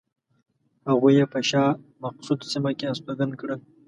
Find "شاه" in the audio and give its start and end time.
1.49-1.71